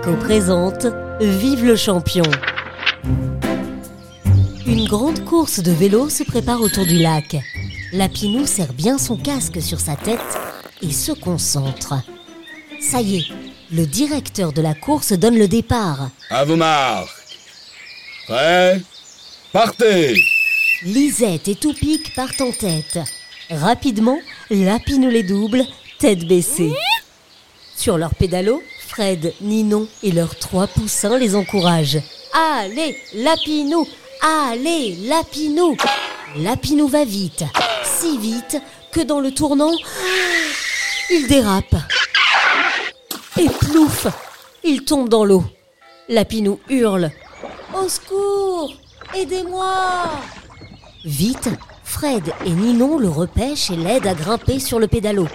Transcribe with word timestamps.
Présente 0.00 0.86
Vive 1.20 1.64
le 1.64 1.76
champion. 1.76 2.24
Une 4.66 4.88
grande 4.88 5.24
course 5.24 5.60
de 5.60 5.70
vélo 5.70 6.08
se 6.08 6.22
prépare 6.22 6.62
autour 6.62 6.86
du 6.86 6.98
lac. 6.98 7.36
Lapinou 7.92 8.46
serre 8.46 8.72
bien 8.72 8.96
son 8.96 9.16
casque 9.16 9.60
sur 9.60 9.80
sa 9.80 9.94
tête 9.96 10.18
et 10.80 10.90
se 10.90 11.12
concentre. 11.12 11.94
Ça 12.80 13.02
y 13.02 13.18
est, 13.18 13.26
le 13.70 13.84
directeur 13.84 14.52
de 14.52 14.62
la 14.62 14.74
course 14.74 15.12
donne 15.12 15.36
le 15.36 15.46
départ. 15.46 16.08
À 16.30 16.44
vos 16.44 16.56
marques. 16.56 17.10
Prêt? 18.26 18.80
Partez 19.52 20.22
Lisette 20.84 21.48
et 21.48 21.54
Toupik 21.54 22.14
partent 22.14 22.40
en 22.40 22.52
tête. 22.52 22.98
Rapidement, 23.50 24.18
Lapinou 24.50 25.10
les 25.10 25.22
double, 25.22 25.64
tête 25.98 26.26
baissée. 26.26 26.72
Sur 27.76 27.98
leur 27.98 28.14
pédalo, 28.14 28.62
Fred, 28.94 29.32
Ninon 29.40 29.88
et 30.02 30.12
leurs 30.12 30.36
trois 30.36 30.66
poussins 30.66 31.16
les 31.16 31.34
encouragent. 31.34 32.02
Allez, 32.34 32.94
Lapinou 33.14 33.88
Allez, 34.20 34.96
Lapinou 35.06 35.78
Lapinou 36.36 36.88
va 36.88 37.06
vite, 37.06 37.42
si 37.84 38.18
vite 38.18 38.58
que 38.92 39.00
dans 39.00 39.20
le 39.20 39.32
tournant, 39.32 39.72
il 41.08 41.26
dérape. 41.26 41.74
Et 43.40 43.48
plouf 43.48 44.08
Il 44.62 44.84
tombe 44.84 45.08
dans 45.08 45.24
l'eau. 45.24 45.42
Lapinou 46.10 46.60
hurle. 46.68 47.10
Au 47.74 47.88
secours 47.88 48.74
Aidez-moi 49.14 49.72
Vite, 51.06 51.48
Fred 51.82 52.30
et 52.44 52.50
Ninon 52.50 52.98
le 52.98 53.08
repêchent 53.08 53.70
et 53.70 53.76
l'aident 53.76 54.08
à 54.08 54.12
grimper 54.12 54.58
sur 54.58 54.78
le 54.78 54.86
pédalo. 54.86 55.28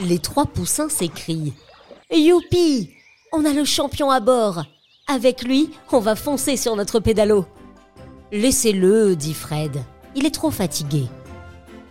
Les 0.00 0.18
trois 0.18 0.46
poussins 0.46 0.88
s'écrient. 0.88 1.52
Youpi 2.18 2.90
On 3.32 3.46
a 3.46 3.54
le 3.54 3.64
champion 3.64 4.10
à 4.10 4.20
bord 4.20 4.64
Avec 5.08 5.42
lui, 5.42 5.70
on 5.90 5.98
va 5.98 6.14
foncer 6.14 6.58
sur 6.58 6.76
notre 6.76 7.00
pédalo. 7.00 7.46
Laissez-le, 8.30 9.16
dit 9.16 9.32
Fred. 9.32 9.82
Il 10.14 10.26
est 10.26 10.34
trop 10.34 10.50
fatigué. 10.50 11.04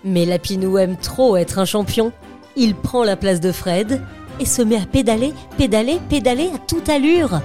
Mais 0.04 0.26
Lapinou 0.26 0.78
aime 0.78 0.98
trop 0.98 1.38
être 1.38 1.58
un 1.58 1.66
champion. 1.66 2.12
Il 2.56 2.76
prend 2.76 3.04
la 3.04 3.16
place 3.16 3.40
de 3.40 3.52
Fred 3.52 4.00
et 4.40 4.46
se 4.46 4.62
met 4.62 4.78
à 4.78 4.86
pédaler, 4.86 5.34
pédaler, 5.58 6.00
pédaler 6.08 6.52
à 6.54 6.60
toute 6.60 6.90
allure. 6.90 7.42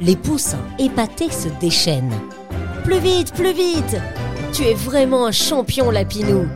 Les 0.00 0.16
poussins 0.16 0.64
épatés 0.78 1.30
se 1.30 1.48
déchaînent. 1.60 2.20
Plus 2.84 2.98
vite, 2.98 3.32
plus 3.32 3.52
vite 3.52 3.96
Tu 4.52 4.64
es 4.64 4.74
vraiment 4.74 5.26
un 5.26 5.32
champion, 5.32 5.90
Lapinou 5.90 6.46